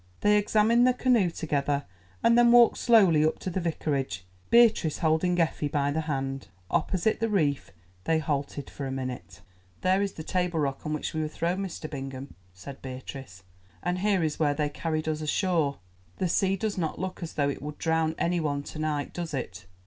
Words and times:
They 0.21 0.35
examined 0.35 0.87
the 0.87 0.95
canoe 0.95 1.29
together, 1.29 1.85
and 2.23 2.35
then 2.35 2.51
walked 2.51 2.79
slowly 2.79 3.23
up 3.23 3.37
to 3.37 3.51
the 3.51 3.59
Vicarage, 3.61 4.25
Beatrice 4.49 4.97
holding 4.97 5.39
Effie 5.39 5.67
by 5.67 5.91
the 5.91 6.01
hand. 6.01 6.47
Opposite 6.71 7.19
the 7.19 7.29
reef 7.29 7.69
they 8.05 8.17
halted 8.17 8.67
for 8.67 8.87
a 8.87 8.91
minute. 8.91 9.41
"There 9.81 10.01
is 10.01 10.13
the 10.13 10.23
Table 10.23 10.59
Rock 10.59 10.87
on 10.87 10.93
which 10.93 11.13
we 11.13 11.21
were 11.21 11.27
thrown, 11.27 11.59
Mr. 11.59 11.87
Bingham," 11.87 12.33
said 12.51 12.81
Beatrice, 12.81 13.43
"and 13.83 13.99
here 13.99 14.23
is 14.23 14.39
where 14.39 14.55
they 14.55 14.69
carried 14.69 15.07
us 15.07 15.21
ashore. 15.21 15.77
The 16.17 16.27
sea 16.27 16.55
does 16.55 16.79
not 16.79 16.97
look 16.97 17.21
as 17.21 17.33
though 17.33 17.49
it 17.49 17.61
would 17.61 17.77
drown 17.77 18.15
any 18.17 18.39
one 18.39 18.63
to 18.63 18.79
night, 18.79 19.13
does 19.13 19.35
it? 19.35 19.67